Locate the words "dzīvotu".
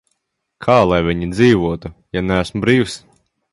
1.35-1.93